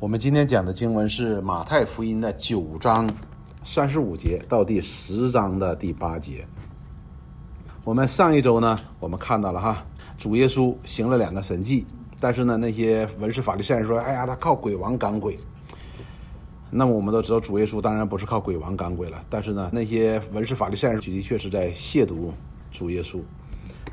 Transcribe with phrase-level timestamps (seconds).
[0.00, 3.10] 我们今天讲的经文是马太福音的九章
[3.64, 6.46] 三十五节到第十章的第八节。
[7.82, 9.84] 我们上一周呢，我们看到了哈，
[10.16, 11.84] 主耶稣行了两个神迹，
[12.20, 15.36] 但是呢，那些文士法律、善人说：“哎呀，他靠鬼王赶鬼。”
[16.70, 22.30] 那么我们都知道，主耶稣当然不是靠鬼王赶鬼了，但是呢，那些文士法律、善人的确是在亵渎
[22.70, 23.20] 主耶稣。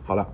[0.04, 0.28] 好了。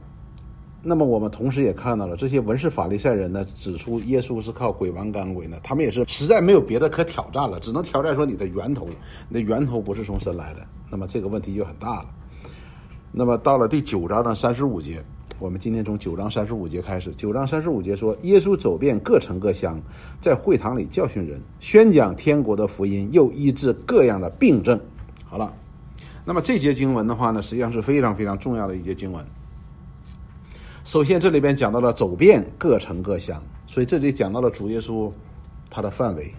[0.84, 8.88] 那么我们同时也看到了这些文士法利赛人呢，指出耶稣是靠鬼王干鬼呢，他们也是实在没有别的可挑战了，只能挑战说你的源头，
[9.30, 12.06] 你的源头不是从神来的，那么这个问题就很大了。
[13.12, 15.04] 那么到了第九章的三十五节，
[15.38, 19.80] 我们今天从九章三十五节开始，九章三十五节说，耶稣走遍各城各乡，
[20.20, 24.80] 在会堂里教训人，宣讲天国的福音，又医治各样的病症。
[25.26, 25.54] 好了，
[26.26, 29.24] 那么这节经文的话呢，实际上是非常非常重要的一节经文。
[30.84, 35.12] 首先，这里边讲到了走遍各城各乡，所以这里讲到了主耶稣
[35.70, 36.34] 他的范围。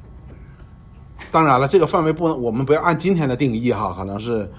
[1.30, 4.50] 当然了，这个范围不能，我们不要按今天的定义哈，可能是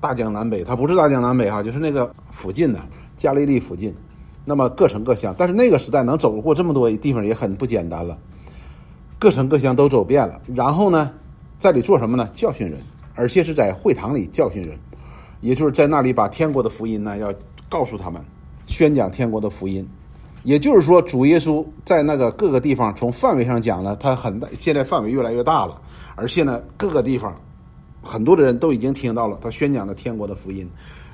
[0.00, 2.80] 大江南北，它不是大江南北哈，就是那个附近的
[3.16, 3.92] 加利利附近。
[4.44, 8.16] 那么各城各乡，但是那个时代能走过这么多地方也很不简单了。
[9.18, 11.12] 各城各乡都走遍了，然后呢，
[11.58, 12.28] 在里做什么呢？
[12.32, 12.80] 教训人，
[13.16, 14.78] 而且是在会堂里教训人，
[15.40, 17.34] 也就是在那里把天国的福音呢要
[17.68, 18.24] 告诉他们。
[18.72, 19.86] 宣讲天国的福音，
[20.44, 25.78] 也就是说，主耶稣在那个各个地方，从范围上讲呢，他很大，现在范围越来越大了，
[26.16, 27.38] 而且呢，各个地方
[28.02, 30.66] 很多的人都已经听到了他宣讲的天国的福音，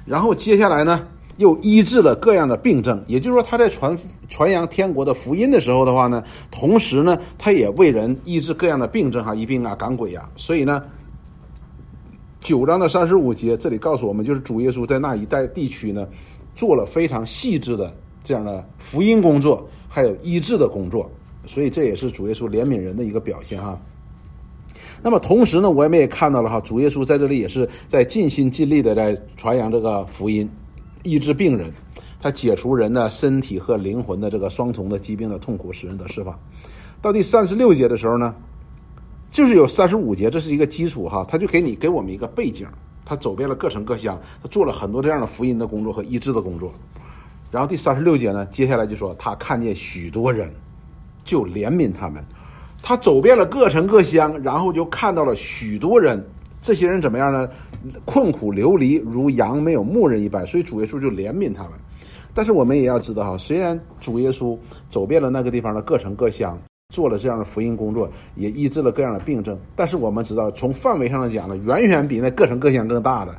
[0.06, 1.04] 然后接下来呢，
[1.38, 3.98] 又医治了各样的病症，也就是说，他在传
[4.28, 10.80] 传扬天国的福音的时候的话呢，同时呢，他也为人医治各样的病症哈，医病啊，赶鬼呀，所以呢，
[12.38, 16.06] 九章的三十五节这里告诉我们，就是主耶稣在那一带地区呢。
[16.58, 21.08] 做了非常细致的这样的福音工作，还有医治的工作，
[21.46, 23.80] 所以这也是主耶稣怜悯人的一个表现哈。
[25.00, 30.50] 那么同时呢，我们也看到了哈，主耶稣在这里也是在尽心尽力的在传扬这个福音，
[31.04, 31.72] 医治病人，
[32.20, 36.36] 他解除人的身体和灵魂的这个双重的疾病的痛苦，使人得释放。
[37.00, 38.34] 到第三十六节的时候呢，
[39.30, 42.66] 就是有三十五节，这是一个基础哈，他就给你给我们一个背景。
[43.08, 46.70] 他走遍了各城各乡，他做了很多这样的福音的工作和医治的工作。
[47.50, 50.52] 然后第三十六节呢，接下来就说他看见许多人，
[51.24, 52.22] 就怜悯他们。
[52.82, 56.22] 他走遍了各城各乡，然后就看到了许多人。
[56.60, 57.48] 这些人怎么样呢？
[58.04, 60.46] 困苦流离，如羊没有牧人一般。
[60.46, 61.72] 所以主耶稣就怜悯他们。
[62.34, 64.58] 但是我们也要知道哈，虽然主耶稣
[64.90, 66.58] 走遍了那个地方的各城各乡。
[66.90, 69.58] 做了这样的福音工作，也医治了各样的病症。
[69.76, 73.38] 但是我们知道，从范围上来讲呢，远远比那各城各乡更大的。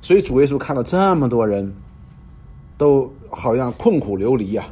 [0.00, 1.72] 所以主耶稣看到这么多人，
[2.76, 4.66] 都好像困苦流离呀，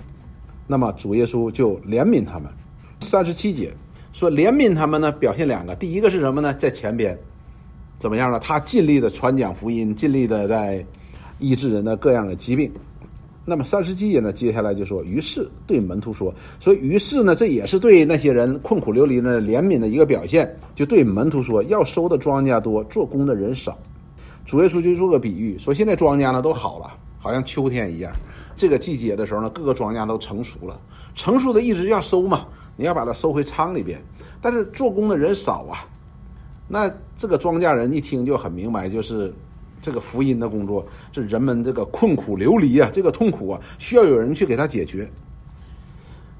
[0.66, 2.50] 那么主耶稣就怜悯他们。
[2.98, 3.72] 三十七节
[4.12, 6.52] 说怜悯他们呢，表现两个，第一个是什么呢？
[6.54, 7.16] 在前边
[7.96, 8.40] 怎么样呢？
[8.40, 10.84] 他尽力的传讲福音，尽力的在
[11.38, 12.72] 医治人的各样的疾病。
[13.48, 14.32] 那么三十七节呢？
[14.32, 20.52] 接下来就说，于是对门徒说：“所以于是呢，这也是对那些人困苦流离的怜悯的一个表现。
[20.74, 23.78] 就对门徒说，要收的庄稼多，做工的人少。
[24.44, 28.12] 主耶稣就做个比喻，说现在庄稼呢都好了，好像秋天一样。
[28.56, 30.80] 这个季节的时候呢，各个庄稼都成熟了，
[31.14, 34.02] 成熟的意思要收嘛，你要把它收回仓里边。
[34.40, 35.86] 但是做工的人少啊。
[36.66, 39.32] 那这个庄稼人一听就很明白，就是。”
[39.86, 45.08] 这个福音的工作，是人们这个困苦流离啊，这个痛苦啊，需要有人去给他解决。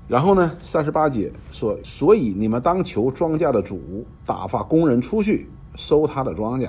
[0.08, 6.68] 然后呢，三十八节说，所以你们当求庄稼的主打发工人出去收他的庄稼。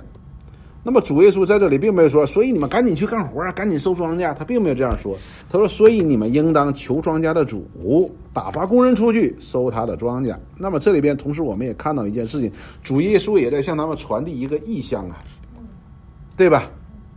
[0.83, 4.31] 那么主耶稣在这里并没有说，所以你们赶紧去干活啊，赶紧收庄稼。
[4.35, 5.17] 他并没有这样说。
[5.49, 7.67] 他说，所以你们应当求庄稼的主
[8.31, 10.37] 打发工人出去收他的庄稼。
[10.55, 12.51] 那么这里边同时我们也看到一件事情，
[12.83, 15.17] 主耶稣也在向他们传递一个意向啊。
[16.37, 16.69] 对吧？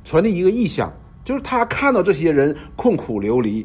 [0.03, 0.91] 传递一个意向，
[1.22, 3.64] 就是他看到这些人困苦流离，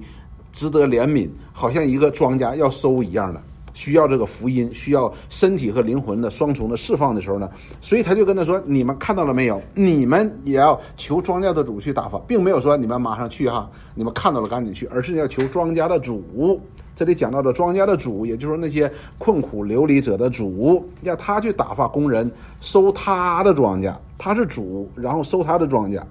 [0.51, 3.41] 值得怜悯，好像一个庄稼要收一样的，
[3.73, 7.49] 需要这个福音，需要身体和灵魂的双重的释放的时候呢，
[7.79, 9.61] 所以他就跟他说：“你们看到了没有？
[9.73, 16.61] 你们也要求庄稼的主去打发，并没有说你们马上去哈，你们看到了赶紧去，而是要求庄稼的主。
[16.93, 22.29] 这里讲到的庄稼的主，也就是说那些困苦流离者的主，要他去打发工人
[22.59, 26.01] 收他的庄稼。”他是主，然后收他的庄稼，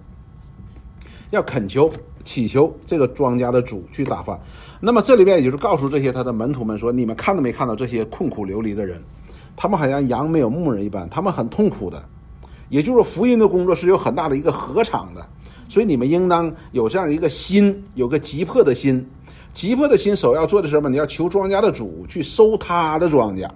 [1.31, 1.93] 要恳求、
[2.25, 4.39] 祈求这个庄稼的主去打发。
[4.81, 9.03] 那么这里面也就是告诉这些他的门徒们说：你们看到没看到这些困苦流离的人？
[9.57, 12.03] 他们好像羊没有牧人一般，他们很痛苦的。
[12.71, 15.25] 也就是福音的工作是有很大的一个合场的，
[15.69, 19.07] 所以你们应当有这样一个心，有个急迫的心。
[19.53, 20.89] 急迫的心首要做的是什么？
[20.89, 23.49] 你要求庄稼的主去收他的庄稼。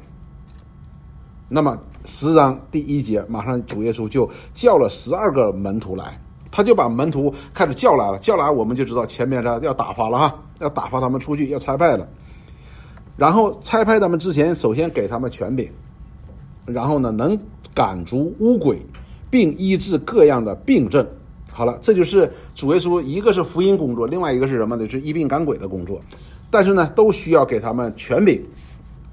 [1.49, 1.77] 那么
[2.09, 6.19] 十章第一节，马上主耶稣就叫了十二个门徒来，
[6.51, 12.09] 他就把门徒开始叫来了，叫来我们就知道前面是要打发了哈，要打发他们出去，要差派了。
[13.15, 15.71] 然后差派他们之前，首先给他们权柄，
[16.65, 17.39] 然后呢能
[17.75, 18.81] 赶逐污鬼，
[19.29, 21.07] 并医治各样的病症。
[21.53, 24.89] 好了，这就是主耶稣，一个是福音工作，另外一个是什么呢？
[24.89, 26.01] 是医病赶鬼的工作。
[26.51, 28.43] 但是呢，都需要给他们权柄。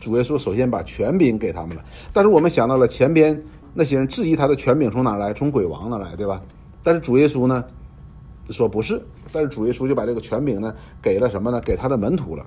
[0.06, 1.84] 主耶稣首先把权柄给他们了。
[2.14, 3.44] 但是我们想到了前边
[3.74, 5.34] 那些人质疑他的权柄从哪来？
[5.34, 6.40] 从鬼王那来，对吧？
[6.84, 7.66] 但是主耶稣呢
[8.52, 9.02] 说不是。
[9.32, 10.72] 但是主耶稣就把这个权柄呢
[11.02, 11.60] 给了什么呢？
[11.62, 12.46] 给他的门徒了。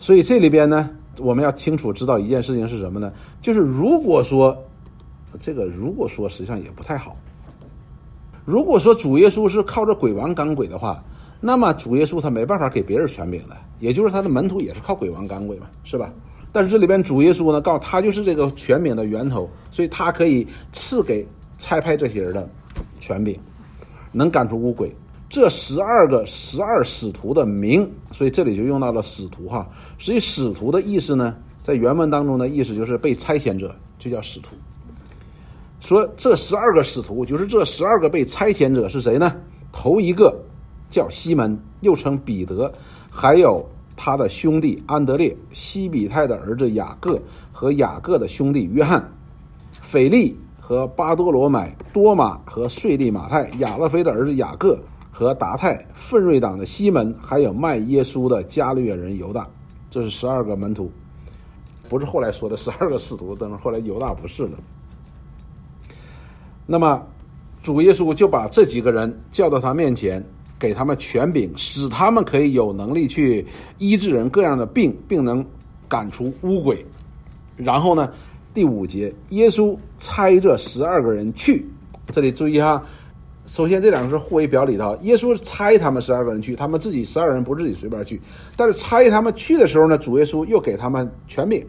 [0.00, 3.12] 所以这里边呢，我们要清楚知道一件事情是什么呢？
[3.40, 4.60] 就是如果说
[5.38, 7.16] 这个，如果说实际上也不太好。
[8.44, 11.00] 如果说主耶稣是靠着鬼王赶鬼的话，
[11.44, 16.12] 那么主耶稣他没办法给别人权柄的，也就是他的门徒也是靠鬼王赶鬼嘛，是吧？
[16.52, 21.26] 但是这里边主耶稣呢，告诉他就是这个权柄的源头，所以他可以赐给
[21.58, 22.48] 差派这些人的
[23.00, 23.36] 权柄，
[24.12, 24.94] 能赶出污鬼。
[25.28, 29.68] 这十二个十二使徒的名，所以这里就用到了使徒哈。
[29.98, 34.54] 所以使徒的意思呢，在原文当中的意思就是被差遣者，就叫使徒。
[35.80, 39.34] 说这十二个使徒，就是这十二个被差遣者是谁呢？
[39.72, 40.38] 头一个
[40.92, 42.70] 叫西门，又称彼得，
[43.10, 43.66] 还有
[43.96, 47.18] 他的兄弟安德烈、西比泰的儿子雅各
[47.50, 49.02] 和雅各的兄弟约翰、
[49.80, 54.78] 斐利和巴多罗买、多马和税利马太、亚勒菲的儿子雅各
[55.10, 59.48] 和达泰、奋锐党的西门，还有卖耶稣的加略人犹大。
[59.88, 60.92] 这是十二个门徒，
[61.88, 64.58] 不是后来说的 十二个使徒，但是后来犹大不是了。
[66.66, 67.02] 那么，
[67.62, 70.24] 主耶稣就把这几个人叫到他面前，
[70.62, 73.44] 给他们权柄，使他们可以有能力去
[73.78, 75.44] 医治人各样的病，并能
[75.88, 76.86] 赶出污鬼。
[77.56, 78.08] 然后呢，
[78.54, 81.66] 第五节，耶稣差这十二个人去。
[82.12, 82.80] 这里注意哈，
[83.48, 84.96] 首先这两个是互为表里的。
[84.98, 88.20] 耶稣差他们十二个人去，他们自己十二人不自己随便去，
[88.56, 91.66] 但是差他们去的时候呢，主耶稣又给他们权柄，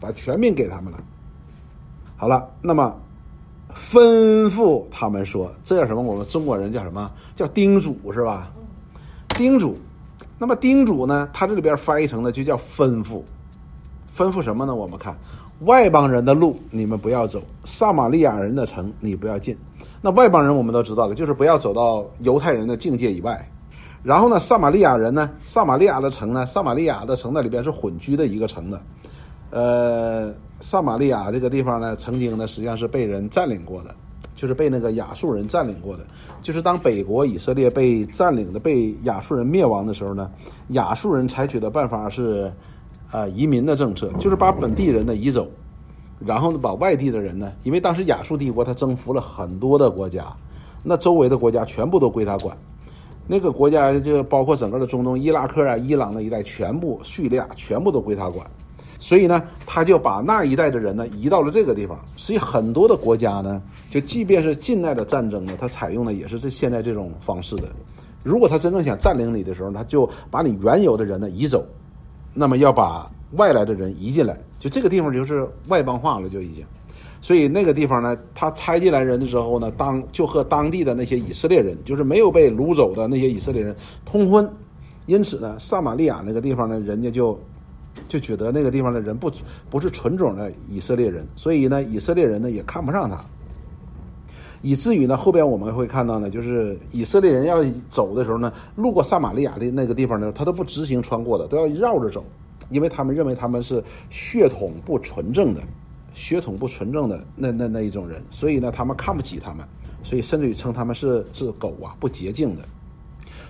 [0.00, 0.98] 把权柄给他们了。
[2.16, 3.00] 好了，那么。
[3.76, 6.00] 吩咐他们说：“这叫什么？
[6.00, 7.10] 我们中国人叫什么？
[7.36, 8.50] 叫叮嘱是吧？
[9.36, 9.76] 叮嘱。
[10.38, 11.28] 那么叮嘱呢？
[11.32, 13.22] 它这里边翻译成的就叫吩咐。
[14.10, 14.74] 吩咐什么呢？
[14.74, 15.14] 我们看
[15.60, 19.56] 外邦人的路你们不要走，撒玛利亚人的城你不要进。
[20.00, 23.46] 那外邦人我们都知道了，就是不要走到犹太人的境界以外。
[24.02, 28.80] 然后呢，撒玛利亚人呢，撒玛利亚的城呢，撒玛利亚的城那里边是混居的一个城的，
[29.50, 33.94] 呃。”撒玛利亚这个地方呢，曾经呢实际上是被人占领过的，
[34.34, 36.06] 就是被那个亚述人占领过的。
[36.42, 40.30] 就是当北国以色列被占领的、被亚述人灭亡的时候呢，
[40.68, 42.52] 亚述人采取的办法是，
[43.12, 45.46] 呃，移民的政策，就是把本地人呢移走，
[46.18, 50.24] 然后呢把外地的人呢，因为当时亚述帝国他征服了很多的国家，
[50.82, 52.56] 那周围的国家全部都归他管，
[53.26, 58.48] 那个国家就包括整个的中东、伊拉克啊、伊朗那一带，全部叙利亚全部都归他管。
[59.06, 61.96] 所以呢，他就把那一代的人呢移到了这个地方。
[62.16, 67.68] 所以很多的国家呢，就即便是近代的战争呢，他采用的也是这现在这种方式的。
[68.24, 71.64] 如果他真正想占领你的时候，他就把你原有的人呢移走，
[72.34, 76.66] 那么要把外来的人移进来，就这个地方就是外邦化了，就已经。
[77.20, 84.50] 所以那个地方呢，他拆进来人的时候呢，当就和当地的那些以色列人，就是没有被掳走的那些以色列人通婚，
[85.06, 87.38] 因此呢，撒玛利亚那个地方呢，人家就。
[88.08, 89.30] 就觉得那个地方的人不
[89.68, 93.24] 不是纯种的以色列人，所以呢，以色列人呢也看不上他，
[94.62, 102.24] 以至于呢，后边我们会看到呢，就是以色列人要走的时候呢，路过撒玛利亚的那个地方呢，他都不直行穿过的，都要绕着走，
[102.70, 105.60] 因为他们认为他们是血统不纯正的，
[106.14, 109.66] 血统不纯正的那那那一种人，所以呢，他们看不起他们，
[110.02, 112.62] 所以甚至于称他们是是狗啊，不洁净的。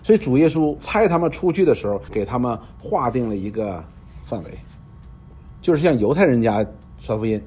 [0.03, 3.85] 所以主耶稣差他们出去的时候，给他们划定了一个。
[4.27, 4.51] 范围，
[5.63, 6.67] 就是向犹太人家
[7.01, 7.41] 传福音，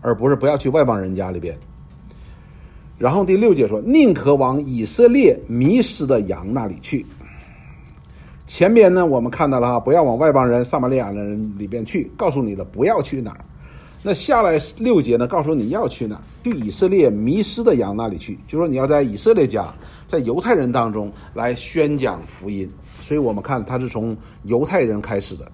[0.00, 1.56] 而不是不要去外邦人家里边。
[2.98, 7.04] 然后第六节说：“宁可往以色列迷失的羊那里去。”
[8.46, 13.44] 前边呢，我们看到了哈，不要往外邦人、撒玛利亚人里边去，告诉你的不要去哪儿。
[14.02, 16.22] 那下来六节呢，告诉你要去哪儿？
[16.44, 19.74] 去以色列迷失的羊那里去，就说你要在以色列家，
[20.06, 22.70] 在犹太人当中来宣讲福音。
[23.00, 25.52] 所以我们看他是从犹太人开始的。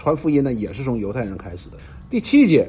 [0.00, 1.76] 传福音呢，也是从犹太人开始的。
[2.08, 2.66] 第七节，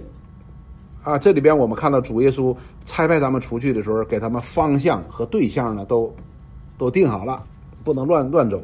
[1.01, 6.13] 啊，这里边我们看到主耶稣差派他们出去的时候，给他们方向和对象呢，都
[6.77, 7.41] 都定好了，
[7.85, 8.61] 不能乱乱走。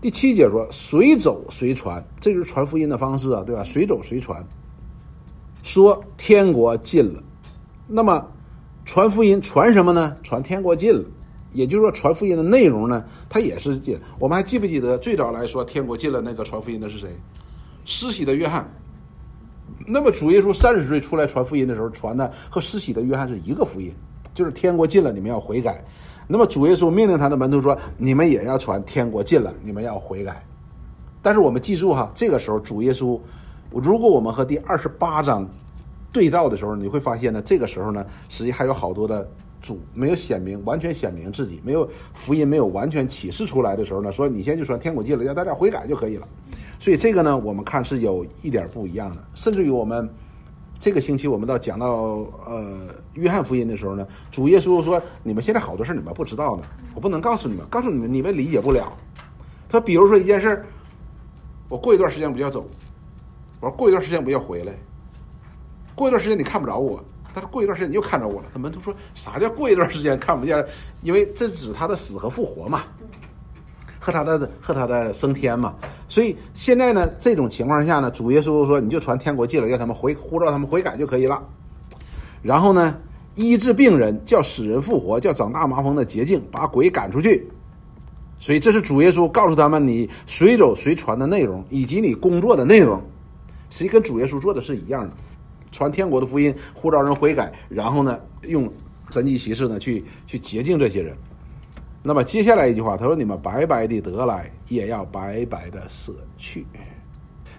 [0.00, 3.62] 第七节说，随走随传，这就是传福音的方式啊，对吧？
[3.62, 4.44] 随走随传。
[5.62, 7.22] 说天国近了。
[7.86, 8.26] 那么
[8.84, 10.16] 传福音传什么呢？
[10.24, 11.04] 传天国近了。
[11.52, 13.96] 也就是说，传福音的内容呢，它也是近。
[14.18, 17.08] 我们还记不记得最早来说天国近了那个传福音的是谁？
[17.84, 18.68] 施洗的约翰。
[19.86, 23.92] 那么主耶稣三十岁出来传福音的时候，传的和施洗的约翰是一个福音，
[24.34, 25.84] 就是天国近了，你们要悔改。
[26.26, 30.42] 那么主耶稣命令他的门徒说：“你们也要传天国近了，你们要悔改。”
[31.20, 33.20] 但是我们记住哈，这个时候主耶稣，
[33.70, 35.46] 如果我们和第二十八章
[36.12, 39.28] 对照的时候，你会发现呢，这个时候呢，实际还有好多的
[39.60, 46.26] 主没有显明，完全显明自己，没有福音没有完全启示出来的时候呢，说你先就说天国近了，让大家悔改就可以了。
[46.84, 50.06] 所以这个呢，我们看是有一点不一样的，甚至于我们。
[50.78, 51.86] 这个星期我们到讲到
[52.44, 56.62] 呃约翰福音的时候呢，主耶稣说：“你们现在好多事你们不知道呢，
[56.94, 58.92] 我不能告诉你们，告诉你们你们理解不了。”
[59.66, 60.66] 他比如说一件事儿，
[61.70, 62.68] 我过一段时间我就要走，
[63.60, 64.74] 我说过一段时间我要回来，
[65.94, 68.48] 过一段时间你看不着我，但是过一段时间你又看着我了。
[68.52, 70.62] 他门徒说：“啥叫过一段时间看不见？
[71.00, 72.82] 因为这指他的死和复活嘛。”
[74.04, 75.74] 和他的和他的升天嘛，
[76.08, 81.42] 所以现在呢，这种情况下呢，主耶稣说你就传天国进了，让他们回呼召他们悔改就可以了。
[82.42, 82.94] 然后呢，
[83.34, 87.48] 医治病人，叫死人复活，叫长大麻风的捷径，把鬼赶出去。
[88.38, 93.00] 所以这是主耶稣告诉他们，你随走随传的内容，以及你工作的内容，
[93.70, 95.16] 实际跟主耶稣做的是一样的，
[95.72, 98.70] 传天国的福音，呼召人悔改，然后呢，用
[99.08, 101.16] 神迹奇事呢去去洁净这些人。
[102.06, 106.66] 那么接下来一句话，他说：“你们白白的得来，也要白白的舍去。”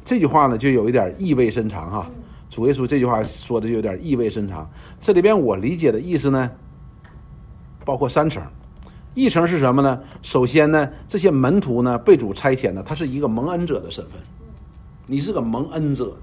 [0.06, 2.08] 这句话呢，就有一点意味深长哈。
[2.48, 4.70] 主耶稣这句话说的就有点意味深长。
[5.00, 6.52] 这里边我理解的意思呢，
[7.84, 8.40] 包括三层。
[9.16, 10.00] 一层是什么呢？
[10.22, 14.22] 首先呢，这些门徒呢被主差遣呢，他是一个蒙恩者的身份，
[15.08, 16.16] 你是个蒙恩者，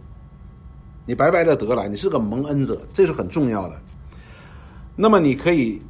[1.06, 3.76] 你白白的得来，你是个蒙恩者，这是很重要的。
[4.94, 5.82] 那么你可以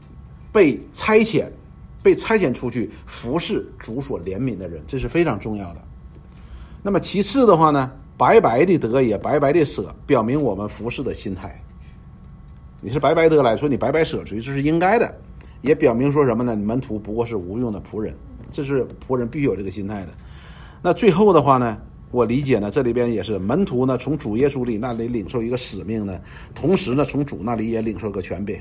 [0.51, 1.45] 被差遣。
[2.03, 5.83] 被差遣出去服侍主所怜悯的人，这是非常重要的。
[6.83, 11.63] 那么其次的话呢，白白的得也白白的舍，表明我们服侍的心态。
[12.81, 15.15] 你是白白得来说，你白白舍出去，这是应该的，
[15.61, 16.57] 也表明说什么呢？
[16.57, 18.13] 门徒不过是无用的仆人，
[18.51, 20.09] 这是仆人必须有这个心态的。
[20.83, 21.79] 那最后的话呢，
[22.11, 26.21] 我理解呢，这里边也是门徒呢，从主耶稣里那里领受一个使命呢，
[26.53, 28.61] 同时呢，从主那里也领受个权柄。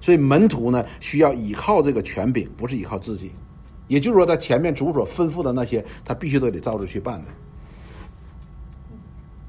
[0.00, 3.30] 所以门徒呢，需要依靠这个权柄，不是依靠自己。
[3.86, 7.26] 也就是说，他前面主所吩咐的那些，他必须都得照着去办的。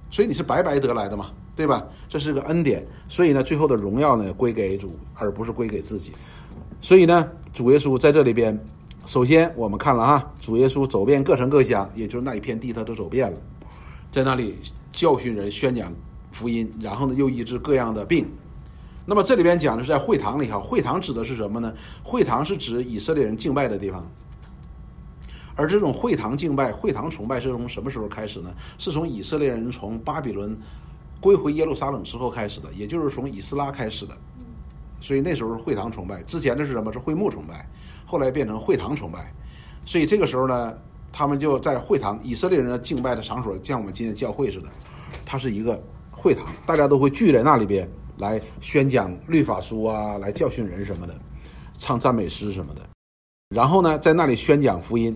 [0.10, 1.86] 所以你是白白得来的嘛，对吧？
[2.10, 2.86] 这是个恩典。
[3.08, 6.12] 所以呢，最后的荣耀呢，归给主，而不是归给自己。
[6.81, 8.60] 所以呢，主耶稣在这里边，
[9.05, 13.38] 首先我们看了啊，主耶稣走遍各城各乡，也就是那一片地，他都走遍了，
[14.10, 14.58] 在那里
[14.91, 15.93] 教训人、宣讲
[16.31, 18.27] 福音，然后呢，又医治各样的病。
[19.05, 21.74] 那么这里边讲的是在会堂里哈，会堂指的是什么呢？
[22.03, 24.05] 会堂是指以色列人敬拜的地方，
[25.55, 28.53] 而这种会堂敬拜、会堂崇拜是从什么时候开始呢？
[28.77, 30.55] 是从以色列人从巴比伦
[31.20, 34.15] 归回耶路撒冷之后开始的，也就是从以斯拉开始的。
[35.00, 36.93] 所以那时候是会堂崇拜，之前的是什么？
[36.93, 37.67] 是会幕崇拜，
[38.05, 39.34] 后来变成会堂崇拜。
[39.84, 40.74] 所以这个时候呢，
[41.12, 44.67] 他们就在会堂，以色列人的敬拜的场所，像我们今天教会似的，
[45.25, 45.81] 它是一个
[46.12, 47.89] 会堂，大家都会聚在那里边。
[48.18, 51.15] 来宣讲律法书啊，来教训人什么的，
[51.77, 52.82] 唱赞美诗什么的，
[53.56, 55.15] 然后呢，在那里宣讲福音，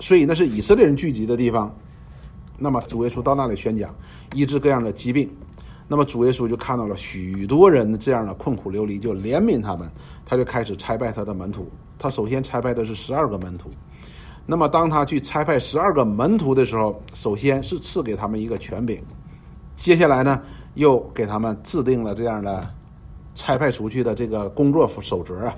[0.00, 1.74] 所以那是以色列人聚集的地方。
[2.58, 3.94] 那么主耶稣到那里宣讲，
[4.34, 5.30] 医治各样的疾病。
[5.88, 9.88] 那么主耶稣就看到了许多人这样的困苦流离，就怜悯他们，
[10.24, 11.70] 他就开始差派他的门徒。
[11.98, 13.70] 他首先差派的是十二个门徒。
[14.44, 19.00] 那么当他去差派十二个门徒的时候，首先是赐给他们一个权柄，
[19.76, 20.42] 接下来呢？
[20.76, 22.66] 又给他们制定了这样的
[23.34, 25.54] 差派出去的这个工作守则啊，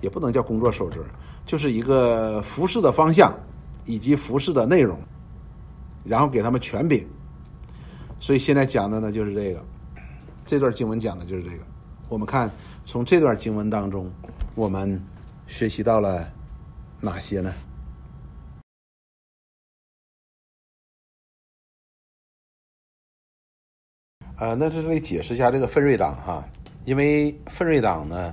[0.00, 1.00] 也不能叫工作守则，
[1.46, 3.34] 就是一个服饰的方向
[3.86, 4.98] 以及服饰的内容，
[6.04, 7.04] 然后给他们权柄。
[8.20, 9.64] 所以现在讲的呢就是这个，
[10.44, 11.62] 这段经文讲的就是这个。
[12.08, 12.50] 我们看
[12.84, 14.10] 从这段经文当中，
[14.54, 15.00] 我们
[15.46, 16.28] 学习到了
[17.00, 17.52] 哪些呢？
[24.40, 26.44] 呃，那这里解释一下这个奋锐党哈，
[26.84, 28.32] 因为奋锐党呢，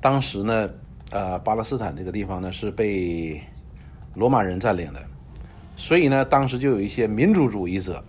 [0.00, 0.70] 当时呢，
[1.10, 3.40] 呃，巴勒斯坦这个地方呢是被
[4.14, 5.02] 罗马人占领的，
[5.74, 8.00] 所以呢，当时就有一些民族主义者，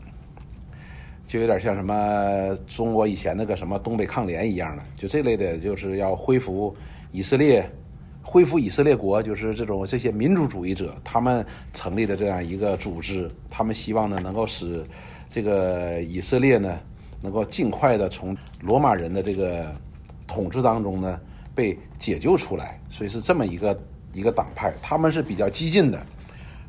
[1.27, 6.75] 就有点像什么中国以前那个什么东北抗联一样的，就这类的，就是要恢复
[7.11, 7.67] 以色列，
[8.21, 11.43] 恢复以色列国，就是这种这些民族主义者，他们
[11.73, 14.85] 成立的这样一个组织，他们希望呢能够使
[15.27, 16.79] 这个以色列呢。
[17.21, 19.73] 能够尽快的从罗马人的这个
[20.27, 21.19] 统治当中呢
[21.53, 22.79] 被解救出来。
[22.89, 23.77] 所以是这么一个
[24.13, 26.05] 一个党派，他们是比较激进的，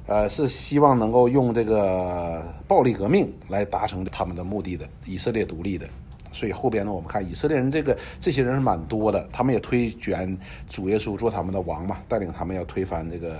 [0.07, 5.87] 呃，是希望能够用这个暴力革命来达成他们的目的的，以色列独立的。
[6.35, 13.37] 所以后边呢，我们看以色列人这个这些人是蛮多的，他们也推选主耶稣做他们的王嘛，带领他们要推翻这个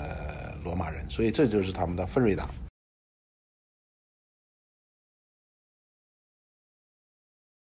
[0.63, 2.47] 罗马人，所以这就是他们的奋锐党。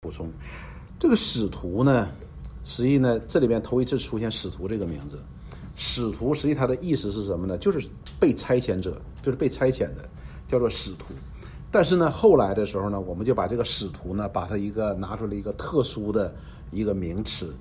[0.03, 0.27] 补充，
[0.97, 2.09] 这个使徒呢，
[2.63, 5.19] 实际呢这里边头一次出现使徒这个名字，
[5.75, 7.55] 使徒实际它的意思是什么呢？
[7.59, 7.87] 就是
[8.19, 10.09] 被差遣者，就是被差遣的，
[10.47, 11.13] 叫做使徒。
[11.69, 16.33] 但是呢，后来的时候呢，我们就把这个使徒呢，把它一个拿出了一个特殊的
[16.71, 17.53] 一个名词，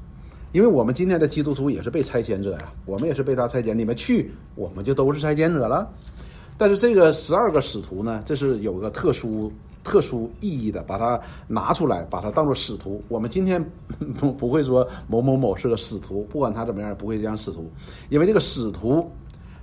[0.52, 5.92] 因为我们今天的基督徒也是被差遣者呀，我们也是被他差遣，你们去，我们就都是差遣者了。
[6.56, 13.02] 但是这个十二个使徒呢，这是有个特殊特殊意义的，把它拿出来，把它当做使徒。
[13.08, 13.64] 我们今天
[14.18, 17.70] 不不会说某某某是个使徒，不管他怎么样，不会讲使徒，
[18.08, 19.10] 因为这个使徒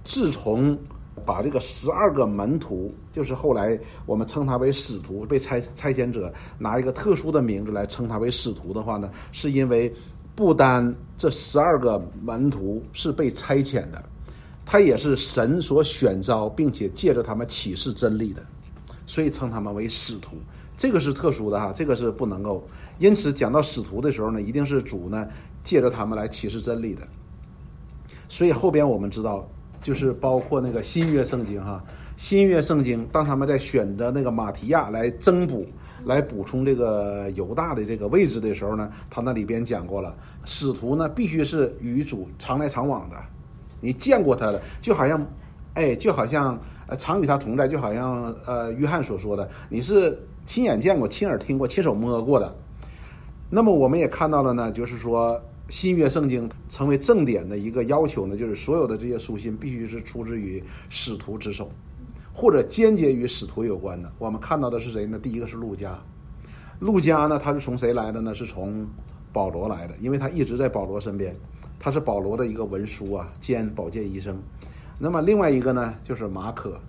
[0.03, 0.77] 自从。
[1.25, 9.91] 把这个十二个门徒，就是后来我们称他为使徒，被拆拆迁者拿一个特殊的名字来称他为使徒的话呢，是因为
[10.35, 14.01] 不单这十二个门徒是被差遣的，
[14.63, 18.45] 他也是神所选召，并且借着他们启示真理的，
[19.07, 20.35] 所以称他们为使徒。
[20.77, 22.63] 这个是特殊的哈，这个是不能够。
[22.99, 25.27] 因此讲到使徒的时候呢，一定是主呢
[25.63, 27.01] 借着他们来启示真理的。
[28.29, 29.49] 所以后边我们知道。
[29.79, 31.81] 就是包括那个新约圣经哈，
[32.17, 35.65] 新约圣经当他们在选择那个马提亚来增补、
[36.03, 40.13] 来补充这个犹大的这个位置的时候呢，他那里边讲过了，
[40.45, 43.15] 使徒呢必须是与主常来常往的，
[43.79, 45.25] 你见过他了，就好像，
[45.77, 52.53] 哎，就好像呃常与他同在，就好像呃约翰所说的，你是亲眼见过、亲耳听过、亲手摸过的。
[53.49, 55.39] 那么我们也看到了呢，就是说。
[55.69, 61.67] 新约圣经成为正典的一个要求呢，就是所有的这些书信必须是出自于使徒之手，
[62.31, 64.09] 或者间接与使徒有关的。
[64.17, 65.19] 我们看到的是谁呢？
[65.19, 65.99] 第一个是路加，
[66.79, 68.33] 路加呢，他是从谁来的呢？
[68.33, 68.87] 是从
[69.33, 71.35] 保罗来的，因为他一直在保罗身边，
[71.77, 74.41] 他是保罗的一个文书啊兼保健医生。
[74.99, 76.79] 那么另外一个呢，就是马可，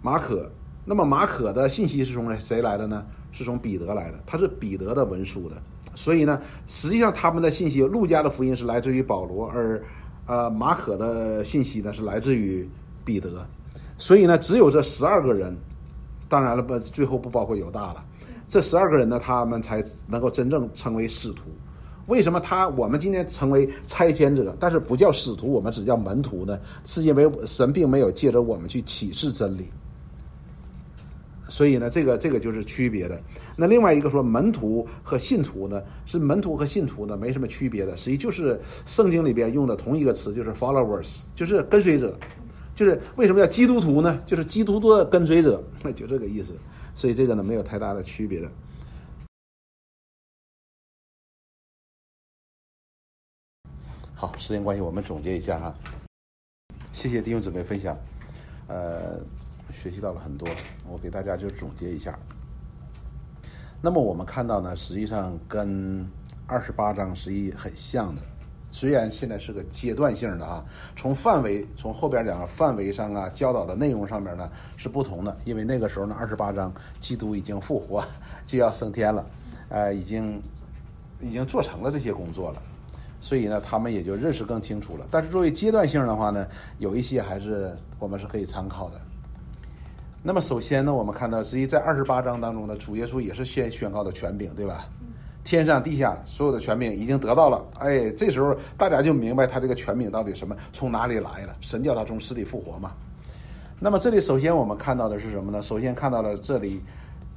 [0.00, 0.50] 马可，
[0.84, 3.04] 那么马可的信息是从谁来的呢？
[3.30, 5.56] 是从彼得来的，他是彼得的文书的。
[5.94, 9.82] 所以呢，实际上他们的信息，路加的福音是来自于保罗，而，
[10.26, 12.68] 呃，马可的信息呢是来自于
[13.04, 13.46] 彼得。
[13.96, 15.56] 所以呢，只有这十二个人，
[16.28, 18.04] 当然了，不，最后不包括犹大了。
[18.48, 21.44] 这十二个人呢，他们才能够真正成为使徒。
[22.12, 26.58] 为什么他我们今天成为差遣者，但是不叫使徒，我们只叫门徒呢？
[26.84, 29.64] 是因为神并没有借着我们去启示真理。
[31.48, 33.18] 所以呢，这个这个就是区别的。
[33.56, 42.14] 那另外一个说门徒和信徒呢，是门徒和信徒呢没什么区别的，实际就是圣经里边用的同一个词，就是 followers，就是跟随者。
[42.74, 44.20] 就是为什么叫基督徒呢？
[44.26, 46.52] 就是基督徒的跟随者，那 就这个意思。
[46.94, 48.48] 所以这个呢没有太大的区别的。
[54.22, 55.74] 好，时间关系，我们总结一下哈。
[56.92, 57.98] 谢谢弟兄姊妹分享，
[58.68, 59.18] 呃。
[59.72, 60.46] 学习到了很多，
[60.86, 62.16] 我给大家就总结一下。
[63.80, 66.06] 那么我们看到呢，实际上跟
[66.46, 68.22] 二十八章实际很像的，
[68.70, 78.04] 虽然现在是个阶段性的啊，从范围从后边两个范围上啊，教导的内容上面呢是不同的，因为那个时候呢，二十八章基督已经复活，
[78.46, 79.26] 就要升天了，
[79.68, 80.40] 呃，已经
[81.18, 82.62] 已经做成了这些工作了，
[83.22, 85.06] 所以呢，他们也就认识更清楚了。
[85.08, 86.44] 但是作为阶段性的话呢，
[86.78, 89.00] 有一些还是我们是可以参考的。
[90.24, 94.86] 那么首先呢，我们看到，实际在二十八章当中呢，主耶稣也是先宣告的权柄，对吧？
[95.44, 97.64] 天上地下所有的权柄已经得到了。
[97.78, 101.56] 哎，这时候大家就明白他这个权柄到底什么，从哪里来了？
[101.60, 102.92] 神叫他从死里复活嘛。
[103.78, 105.62] 那么这里首先我们看到的是什么呢？
[105.62, 106.80] 首先看到了这里，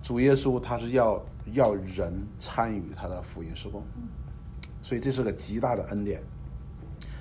[0.01, 3.81] 主耶稣他是要要人参与他的福音施工，
[4.85, 6.21] 所以这是个极大的恩典，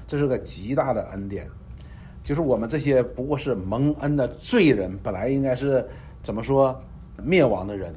[0.07, 1.49] 这是个极大的恩典。
[2.23, 5.83] 就是我们这些不过是蒙恩的罪人，本来应该是
[6.23, 6.79] 怎么说
[7.23, 7.91] 灭亡的人，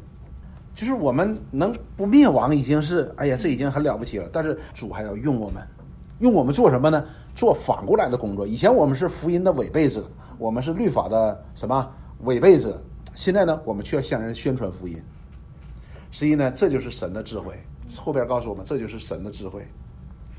[0.73, 4.29] 就是我们能不灭亡已经是哎呀，这已经很了不起了。
[4.31, 5.61] 但是主还要用我们，
[6.19, 7.05] 用我们做什么呢？
[7.35, 8.47] 做反过来的工作。
[8.47, 12.81] 以前我们是福音的违背者，我们是律法的什么违背者。
[13.15, 14.97] 现在呢，我们却要向人宣传福音。
[16.09, 17.53] 所以呢，这就是神的智慧。
[17.97, 19.65] 后边告诉我们，这就是神的智慧。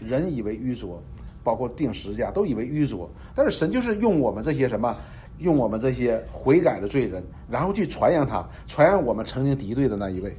[0.00, 1.02] 人以为愚拙。
[1.44, 4.94] 包括定十架都以为愚拙，但是神就是用我们这些什么，
[5.38, 10.36] 用我们这些悔改的罪人，然后去传扬他，传扬我们曾经敌对的那一位。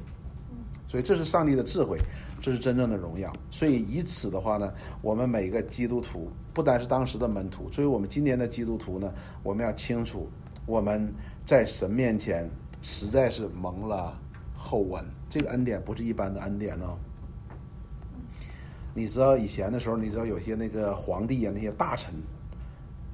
[0.86, 1.98] 所以这是上帝的智慧，
[2.40, 3.32] 这是真正的荣耀。
[3.50, 10.28] 所以以此的话呢，我们每个基督徒，不单是当时的门徒，所以我们今年的基督徒呢，我们要清楚，
[10.64, 11.12] 我们
[11.44, 12.48] 在神面前
[12.82, 14.16] 实在是蒙了
[14.60, 15.04] 厚恩。
[15.30, 16.98] 这个恩典不是一般的恩典哦。
[18.92, 22.12] 你知道以前的时候，你知道有些那个皇帝啊，那些大臣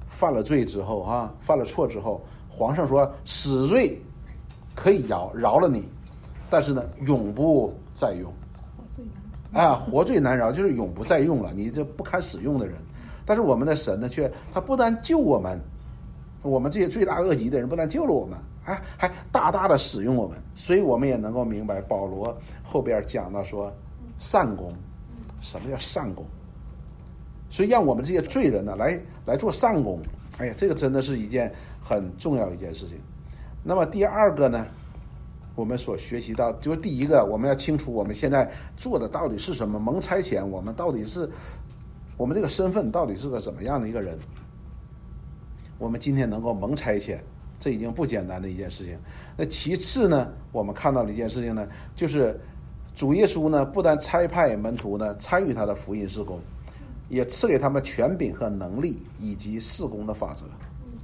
[0.09, 4.01] 犯了罪之后啊，犯了错之后，皇上说死罪
[4.75, 5.87] 可以饶饶了你。
[6.49, 8.33] 但是呢，永不再用，
[9.51, 12.75] 啊，活罪难饶，就是永不再用了，你这不堪使用的人。
[13.25, 15.59] 但是我们的神呢，却他不但救我们，
[16.41, 18.39] 我们这些罪大恶极的人，不但救了我们，
[18.75, 20.37] 还还大大的使用我们。
[20.53, 23.71] 所以我们也能够明白，保罗后边讲到说，
[24.17, 24.67] 善功，
[25.39, 26.25] 什么叫善功？
[27.49, 30.01] 所以让我们这些罪人呢，来来做善功。
[30.37, 31.51] 哎呀，这个真的是一件
[31.81, 32.99] 很重要一件事情。
[33.63, 34.65] 那么第二个呢？
[35.55, 39.79] 我们所学习到，就是第一个，我们要清楚我们现在做的到底是什么。
[39.79, 41.27] 蒙差遣，我们到底是
[42.15, 44.19] 我们这个身份到底是个怎么样的一个人？
[45.79, 47.17] 我们今天能够蒙差遣，
[47.59, 48.97] 这已经不简单的一件事情。
[49.35, 52.39] 那其次呢，我们看到的一件事情呢，就是
[52.95, 56.39] 主耶稣呢，不但差派门徒呢参与他的福音事工，
[57.09, 60.45] 也赐给他们权柄和能力以及事工的法则。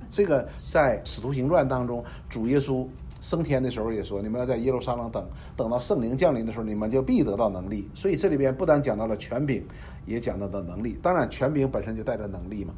[0.09, 2.87] 这个在使徒行传当中，主耶稣。
[3.21, 7.89] 升天的时候也说，你们要在耶路撒冷等，等到圣灵降临的时候，你们就必得到能力。
[7.95, 9.65] 所以这里边不单讲到了权柄，
[10.05, 10.99] 也讲到了能力。
[11.01, 12.73] 当然，权柄本身就带着能力嘛。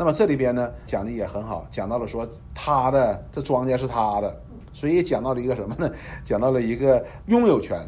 [0.00, 4.34] 那么这里边呢，讲的也很好，讲到了说他的这庄稼是他的，
[4.72, 5.92] 所以讲到了一个什么呢？
[6.24, 7.86] 讲到了一个拥有权，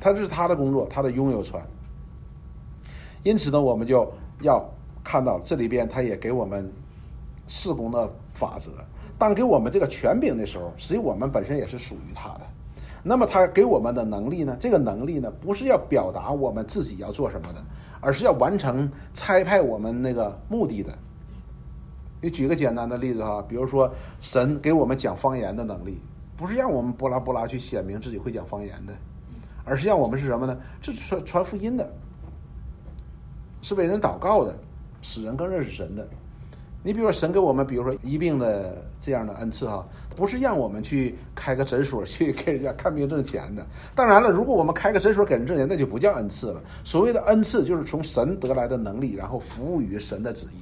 [0.00, 1.62] 他这是他的工作，他的拥有权。
[3.22, 4.68] 因此呢，我们就要
[5.04, 6.68] 看到这里边，他也给我们
[7.46, 8.72] 事工的法则。
[9.16, 12.40] 当给我们这个权柄的时候，实际我们本身也是属于他的。
[13.04, 14.56] 那么他给我们的能力呢？
[14.58, 17.64] 这个能力呢，不是要表达我们自己要做什么的，
[18.00, 20.92] 而是要完成差派我们那个目的的。
[22.22, 26.00] 你举个简单的例子哈，比如说神给我们讲方言的能力，
[26.36, 28.94] 不是让我们波拉波拉去显明自己会讲方言的，
[29.64, 30.56] 而是让我们是什么呢？
[30.80, 31.92] 是传传福音的，
[33.60, 34.56] 是为人祷告的，
[35.00, 36.08] 使人更认识神的。
[36.84, 43.64] 你比如说，神给我们，比如说医病的这样的恩赐哈，不是让我们去开个诊所去给人家看病挣钱的。
[43.94, 46.60] 当然了，如果我们开个诊所给人挣钱，那就不叫恩赐了。
[46.82, 50.58] 所谓的恩赐，就是从神得来的能力，然后服务于神的旨意，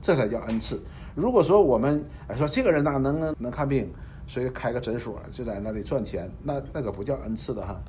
[0.00, 0.80] 这才叫恩赐。
[1.14, 2.04] 如果说我们
[2.36, 3.92] 说这个人哪能能能看病，
[4.26, 7.80] 所以开个诊所就在那里赚钱，那那个不叫恩赐的哈。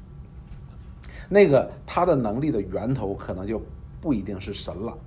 [1.30, 3.62] 那个他的能力的源头可能就
[4.02, 4.98] 不一定是神了。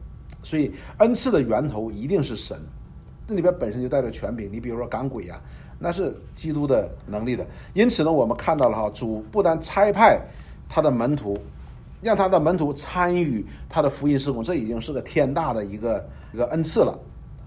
[0.42, 2.58] 所以恩赐的源头一定是神，
[3.26, 4.50] 这里边本身就带着权柄。
[4.52, 5.40] 你比如说赶鬼呀，
[5.78, 7.46] 那是基督的能力的。
[7.72, 10.20] 因此呢，我们看到了哈，主不但差派
[10.68, 11.36] 他的门徒，
[12.04, 16.96] 让他的门徒参与他的福音事工，这已经是个天大的一个一个恩赐了。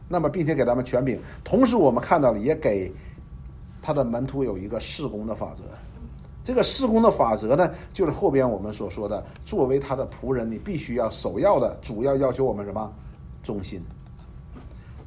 [0.09, 2.91] 那么，并且给他们权柄，同时我们看到了，也给
[3.81, 5.63] 他的门徒有一个事工的法则。
[6.43, 12.91] 这个施工的法则呢，就是后边我们所说的，作为他的仆人，你必须要首要的、主要要求我们什么？
[13.43, 13.79] 忠心。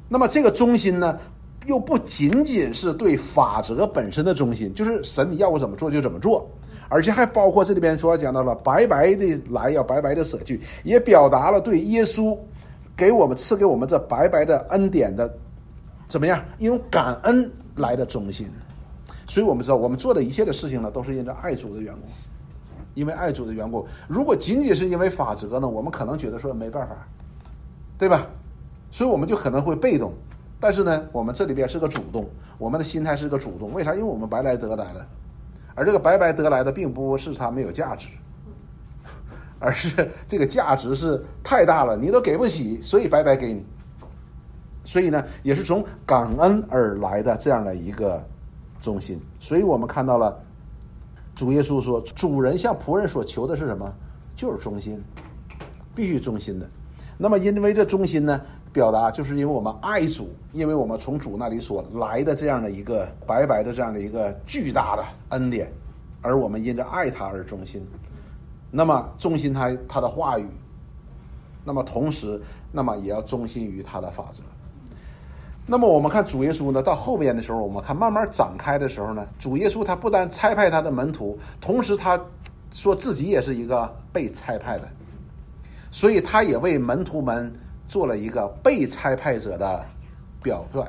[0.08, 1.18] 那么这个忠心呢，
[1.66, 6.46] 又不仅仅是对法则本身的忠心，就是神你要我怎么做就怎么做，
[6.90, 12.36] 而且还包括这里边说讲到了白白的来，要白白的舍去，也表达了对耶稣
[12.96, 15.32] 给我们赐给我们这白白的恩典的
[16.08, 18.50] 怎么样一种感恩来的忠心。
[19.28, 22.00] 所以我们知道，我们做的一切的事情呢，都是因着爱主的缘故，
[22.94, 23.86] 因为爱主的缘故。
[24.08, 26.96] 如果仅仅是因为法则呢，我们可能觉得说没办法，
[27.96, 28.26] 对吧？
[28.90, 30.12] 所以我们就可能会被动。
[30.58, 33.72] 但是呢，我们这里边是个主动，我们的心态是个主动。
[33.72, 33.94] 为啥？
[33.94, 35.06] 因为我们白来得来的，
[35.74, 38.08] 而这个白白得来的，并不是它没有价值，
[39.58, 43.64] 而是这个价值是太大了，你都给不起，所以白白给你。
[44.84, 48.22] 所以呢，也是从感恩而来的这样的一个。
[48.82, 50.42] 忠心，所以我们看到了
[51.34, 53.92] 主耶稣说：“主人向仆人所求的是什么？
[54.34, 54.98] 就是忠心，
[55.94, 56.66] 必须忠心的。
[57.18, 58.40] 那么，因为这忠心呢，
[58.72, 65.72] 表达就是因为我们爱主，因为我们从主那里所来的这样的一个白白的这样的一个巨大的恩典，
[66.22, 67.84] 而我们因着爱他而忠心。
[68.70, 70.46] 那么，忠心他他的话语，
[71.64, 74.42] 那么同时，那么也要忠心于他的法则。”
[75.66, 82.20] 那么我们看主耶稣呢，到后边的时候，我们看慢慢展开的时候呢，主耶稣他不但差派他的门徒，同时他
[82.70, 84.88] 说自己也是一个被差派的，
[85.90, 87.52] 所以他也为门徒们
[87.90, 89.84] 做了一个被差派者的
[90.40, 90.80] 表率。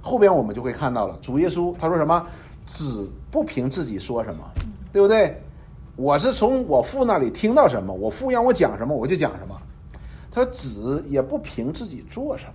[0.00, 2.24] 后边我们就会看到了，主耶稣他说什么，
[2.64, 4.42] 只不凭自己说什么，
[4.92, 5.42] 对不对？
[5.96, 9.60] 我是从我父那里听到什么，我父让我讲什么，我就讲什么。
[10.30, 12.52] 他说子也不凭自己做什么。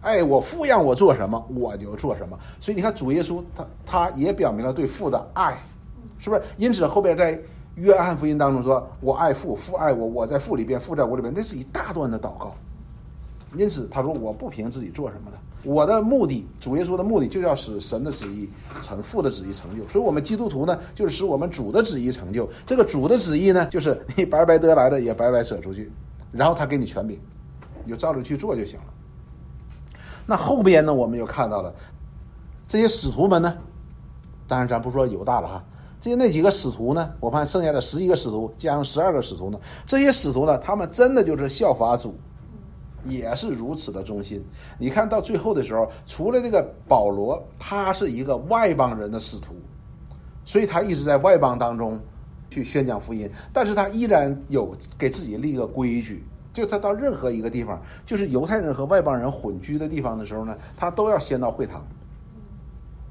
[0.00, 2.38] 哎，我父让我做什么，我就做什么。
[2.58, 5.58] 所以你看，主耶稣他他也表明了对父的爱，
[6.18, 6.42] 是不是？
[6.56, 7.38] 因此后边在
[7.80, 12.54] 约翰福音当中说：“我爱父，父爱我，我在父里边，父在我里边。”那是一大段的祷告。
[13.56, 18.48] 因此他说：“我不凭自己做什么的，我的目的，主耶稣的目的就要使神的旨意
[18.82, 19.84] 成，父的旨意成就。
[19.88, 22.48] 所以，我们基督徒呢，就是使我们主的旨意成就。
[22.64, 25.90] 这个主的旨意呢，就是你白白得来的也白白舍出去，
[26.30, 27.18] 然后他给你权柄，
[27.84, 28.86] 你就照着去做就行了。”
[30.26, 31.74] 那后边呢，我们又看到了
[32.68, 33.52] 这些使徒们呢，
[34.46, 35.64] 当然咱不说犹大了哈，
[36.00, 42.14] 这些那几个使徒呢，我看剩下的十一个使徒加上十二个使徒呢，这些使徒呢，他们真的就是效法主，
[43.04, 44.42] 也是如此的忠心。
[44.78, 49.54] 你看到最后的时候，除了这个保罗，他是一个外邦人的使徒，
[50.44, 52.00] 所以他一直在外邦当中
[52.48, 56.24] 去宣讲福音，但是他依然有给自己立个规矩。
[56.52, 61.86] 就他到任何一个地方，就是犹太人和外邦人混居的地方的时候呢，他都要先到会堂，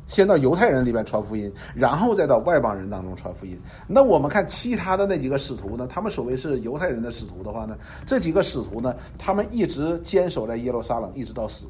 [0.10, 3.58] 先到犹太人里边传福音，然后再到外邦人当中传福音。
[3.88, 11.66] 那我们看其他的那几个使徒呢，他们所谓是犹太人的使徒的话呢，这几个使徒呢，他们一直坚守在耶路撒冷，一直到死。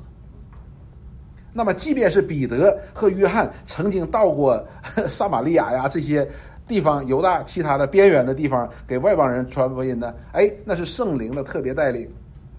[1.53, 4.65] 那么，即便是彼得和约翰曾经到过
[5.07, 6.27] 撒玛利亚呀这些。
[6.67, 12.07] 地方犹大其他的边缘的地方给外邦人传福音的，哎，那是圣灵的特别带领，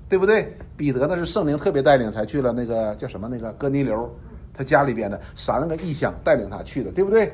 [0.09, 0.53] 对不对？
[0.77, 4.13] 彼得那是圣灵特别带领才去了那个叫什么那个哥尼流，
[4.61, 7.33] 他家里边的三个异象带领他去的，对不对？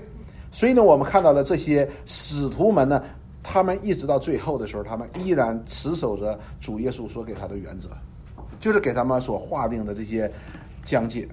[0.52, 3.02] 所以呢，我们看到了这些使徒们呢，
[3.42, 7.88] 他们一直到最后的时候，他们依然持守着主耶稣所给他的原则，
[8.60, 10.30] 就是给他们所划定的这些
[10.84, 11.26] 疆界。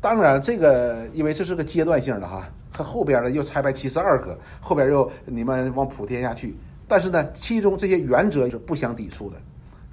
[0.00, 2.48] 当然，这个因为这是个阶段性的哈。
[2.72, 6.54] 和后边呢又拆派七十二个，后边又你们往普天下去。
[6.86, 9.36] 但是呢，其中这些原则是不相抵触的，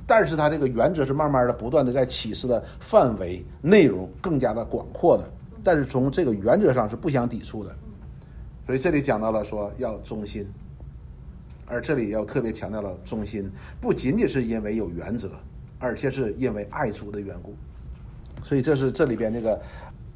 [0.07, 5.29] 但是它这个原则是慢慢的、不断的在启示的范围、内容更加的广阔的。
[5.63, 7.75] 但是从这个原则上是不相抵触的。
[8.65, 10.47] 所以这里讲到了说要忠心，
[11.65, 13.47] 而这里要特别强调了忠心，
[13.79, 15.29] 不仅仅是因为有原则，
[15.77, 17.53] 而且是因为爱主的缘故。
[18.41, 19.61] 所以这是这里边这个。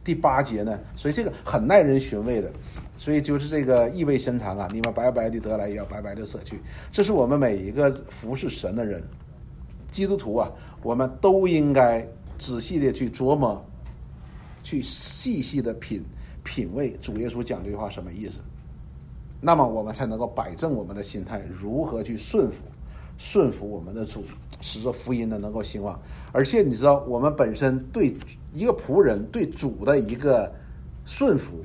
[0.04, 2.52] 第八节呢，所以这个很耐人寻味的，
[2.98, 4.68] 所以就是这个意味深长啊！
[4.74, 6.60] 你们白白的得来，也要白白的舍去。
[6.92, 9.04] 这是我们每一个服侍神的人，
[9.92, 10.52] 基督徒啊，
[10.82, 13.64] 我们都应该仔细的去琢磨，
[14.64, 16.04] 去细细的品
[16.44, 18.40] 品味主耶稣讲这句话什么意思。
[19.40, 22.64] 那么我们才能够摆正我们的心态，如何去顺服。
[23.18, 24.24] 顺服我们的主，
[24.62, 26.00] 使这福音呢能够兴旺。
[26.32, 28.16] 而且你知道，我们本身对
[28.52, 30.52] 一个仆人对主的一个
[31.06, 31.64] 顺服、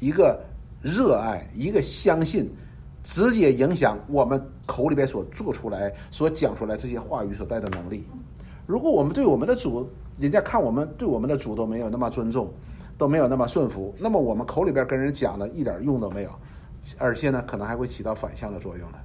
[0.00, 0.38] 一个
[0.82, 2.50] 热爱、一个相信，
[3.02, 8.06] 直接影响我们口里边所做出来、所讲出来这些话语所带的能力。
[8.66, 9.88] 如果我们对我们的主，
[10.18, 12.52] 人家看我们对我们的主都没有那么尊重，
[12.96, 16.30] 都没有那么顺服，那么我们口里边跟人讲的一点用都没有，
[16.96, 18.98] 而且呢，可能还会起到反向的作用呢。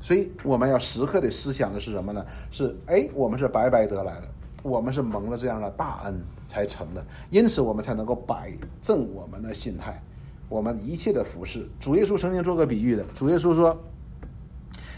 [0.00, 2.24] 所以我们要时刻的思想的是什么呢？
[2.50, 4.28] 是哎，我们是白白得来的，
[4.62, 10.02] 我们是蒙了这样的大恩才成的，因此我们才能够摆正我们的心态，
[10.48, 11.68] 我们一切的服饰。
[11.80, 13.76] 主耶稣曾经做个比喻的，主耶稣说，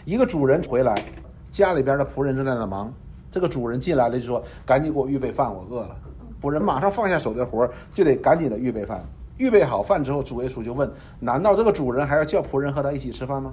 [0.04, 1.04] 一个主人回来，
[1.50, 2.92] 家里边的仆人正在那忙，
[3.30, 5.96] 这个主人进来了就说：“赶紧给我预备饭，我饿了。”
[6.42, 9.04] 仆人马上放下手的活就得赶紧的预备饭。
[9.38, 13.52] 预备好饭之后，主耶稣就问：“难道这个主人还要叫仆人和他一起吃饭吗？”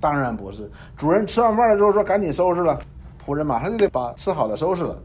[0.00, 2.78] 当然不是，主人吃完饭了之后说赶紧收拾了，
[3.24, 4.98] 仆人马上就得把吃好的收拾了。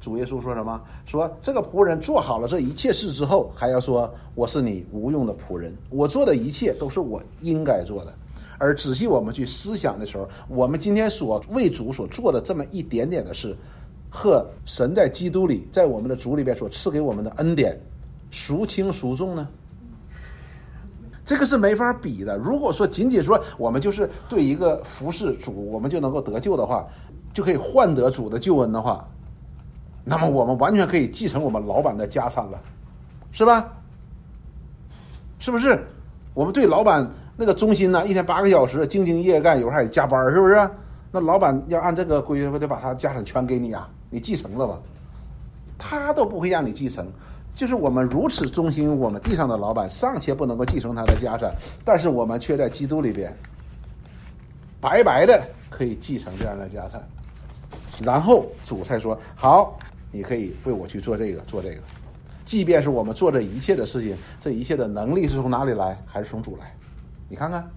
[0.00, 0.80] 主耶稣说什么？
[1.04, 8.14] 说这个仆人做好了这一切事之后，还要说我是你无用的仆人，我做的一切都是我应该做的。
[8.58, 13.56] 而仔细我们去思想的时候，我们今天所为主所做的这么一点点的事，
[14.10, 17.80] 和神在基督里在我们的主里边所赐给我们的恩典，
[18.30, 19.46] 孰轻孰重呢？
[21.24, 22.36] 这个是没法比的。
[22.38, 26.86] 如果说仅仅说我们就是对一个服侍主，我们就能够得救的话，
[27.34, 29.06] 就可以换得主的救恩的话，
[30.08, 32.58] 那么我们完全可以继承我们老板的家产了，
[33.32, 33.70] 是吧？
[35.38, 35.84] 是不是？
[36.34, 40.70] 我们对老板那个忠心呢，一天八个小时，兢兢业业干，有时候还得加班，是不是？
[41.10, 43.88] 那老板要按这个规矩，不得把他家产全给你啊？
[44.10, 44.78] 你继承了吧？
[45.78, 47.06] 他都不会让你继承。
[47.54, 51.52] 就是我们如此忠心，我们地上的老板尚且不能够继承他的家产，
[51.84, 53.36] 但是我们却在基督里边
[54.80, 57.02] 白白的可以继承这样的家产。
[58.04, 59.76] 然后主才说：“好，
[60.10, 61.80] 你可以为我去做这个，做这个。”
[62.44, 66.02] 即便是我们做这一切的事情，这一切的能力是从哪里来？
[66.06, 66.74] 还是从主来？
[67.28, 67.70] 你看看，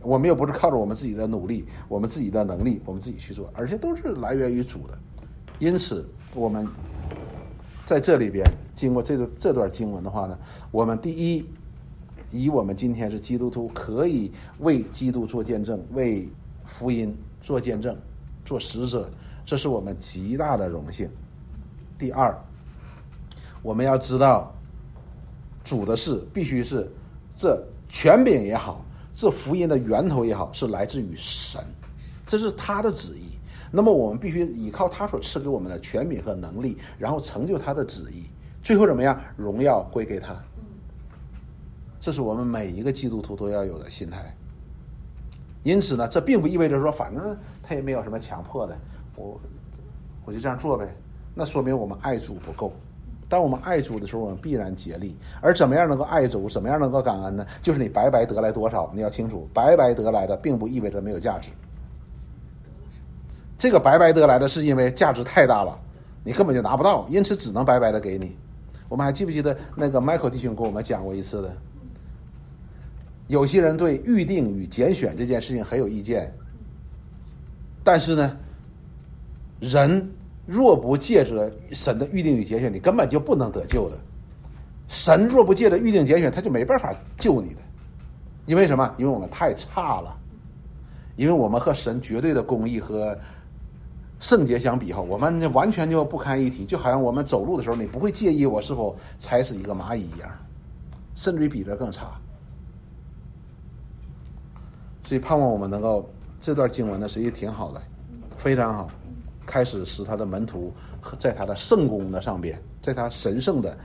[0.00, 4.98] 我们又不是靠着我们自己的努力，我们自己的能力，我们自己去做，而且都是来源于主的。
[5.60, 6.66] 因此，我们
[7.84, 10.36] 在这里边经过这个这段经文的话呢，
[10.72, 11.46] 我们第一，
[12.32, 16.28] 以我们今天是基督徒，可以为基督做见证，为
[16.64, 17.96] 福音做见证，
[18.44, 19.08] 做使者，
[19.46, 21.08] 这是我们极大的荣幸。
[21.98, 22.36] 第二。
[23.62, 24.54] 我们要知道，
[25.64, 26.88] 主的事必须是
[27.34, 31.60] 这权柄也好，这福音的源头也好，是来自于神，
[32.24, 33.36] 这是他的旨意。
[33.72, 38.26] 那么我们必须依靠他所赐给我们的权柄和能力，然后成就他的旨意。
[38.62, 39.18] 最后怎么样？
[39.36, 40.36] 荣耀归给他。
[41.98, 44.32] 这是我们每一个基督徒都要有的心态。
[45.64, 48.78] 因此呢，这并不意味着说，反正他也没有什么强迫的，
[49.16, 49.40] 我
[50.24, 50.86] 我就这样做呗。
[51.34, 52.72] 那说明我们爱主不够。
[53.28, 55.16] 当我们爱主的时候，我们必然竭力。
[55.40, 57.44] 而怎么样能够爱主，怎么样能够感恩呢？
[57.60, 61.50] 就是你白白得来多少，你要清楚，白白得来的并不意味着没有价值。
[63.58, 65.76] 这个白白得来的是因为价值太大了，
[66.22, 68.36] 你根本就拿不到，因此只能白白的给你。
[68.88, 71.52] 我们还记不记得那个 Michael 弟兄跟我们讲过一次的？
[73.26, 76.32] 有些人对预定与拣选这件事情很有意见，
[77.82, 78.36] 但是呢，
[79.60, 80.10] 人。
[80.48, 83.98] 若不借着神的预定与拣选，你根本就不能得救的。
[84.86, 87.56] 神若不借着预定拣选，他就没办法救你的。
[88.44, 88.94] 因为什么？
[88.96, 90.16] 因为我们太差了，
[91.16, 93.18] 因为我们和神绝对的公义和
[94.20, 96.64] 圣洁相比，哈，我们完全就不堪一提。
[96.64, 100.30] 就好像我们走路的时候，你不会介意我是否踩死一个蚂蚁一样，
[101.16, 102.06] 甚至于比这更差。
[105.02, 106.08] 所以盼望我们能够
[106.40, 107.82] 这段经文呢，实际挺好的，
[108.36, 108.88] 非常好。
[109.46, 113.78] 开始使他的门徒和在他的圣功的上边，在他神圣的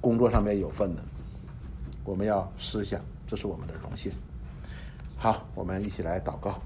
[0.00, 1.02] 工作上面有份的，
[2.02, 4.10] 我们要思想，这是我们的荣幸。
[5.16, 6.58] 好，我们一起来祷告。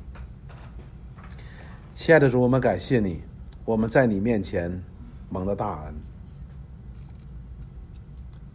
[1.92, 3.20] 亲爱的主，我们感谢你，
[3.64, 4.82] 我们在你面前
[5.28, 5.94] 蒙了大恩，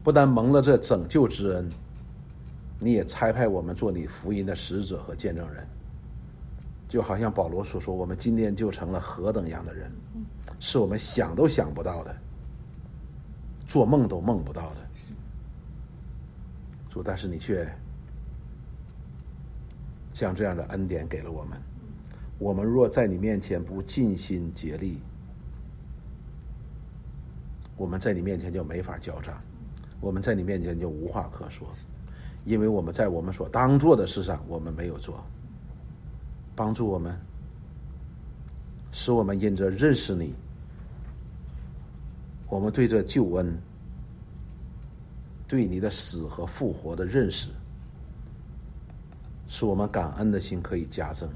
[0.03, 1.69] 不但蒙了这拯救之恩，
[2.79, 5.67] 你也差派我们做你福音的使者和见证人。
[6.89, 9.91] 就好像保罗所说，我们今天就成了何等样的人，
[10.59, 12.17] 是我们想都想不到的，
[13.67, 14.77] 做梦都梦不到的。
[16.89, 17.71] 主，但是你却
[20.11, 21.61] 将这样的恩典给了我们。
[22.39, 24.99] 我们若在你面前不尽心竭力，
[27.77, 29.39] 我们在你面前就没法交账，
[30.01, 31.67] 我们在你面前就无话可说，
[32.45, 35.23] 因为我们在我们所当做的事上，我们没有做。
[36.59, 37.17] 帮助我们，
[38.91, 40.35] 使我们因着认识你，
[42.49, 43.57] 我们对这救恩、
[45.47, 47.47] 对你的死和复活的认识，
[49.47, 51.29] 使我们感恩的心可以加增，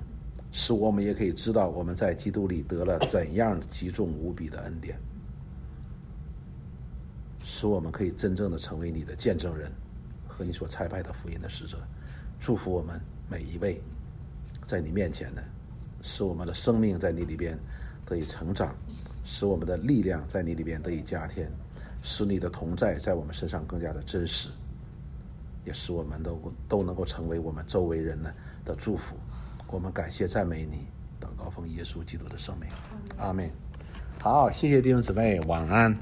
[0.51, 4.99] 使我们也可以知道我们在基督里得了怎样极重无比的恩典，
[7.41, 9.71] 使我们可以真正的成为你的见证人
[10.27, 11.77] 和你所差派的福音的使者。
[12.41, 13.81] 祝福我们每一位。
[14.65, 15.43] 在你面前的，
[16.01, 17.57] 使我们的生命在你里边
[18.05, 18.75] 得以成长，
[19.23, 21.49] 使我们的力量在你里边得以加添，
[22.01, 24.49] 使你的同在在我们身上更加的真实，
[25.65, 28.33] 也使我们都都能够成为我们周围人呢
[28.65, 29.15] 的祝福。
[29.67, 30.85] 我们感谢赞美你，
[31.19, 32.69] 祷告奉耶稣基督的圣名，
[33.17, 33.49] 阿门。
[34.19, 35.97] 好，谢谢弟兄姊妹，晚安。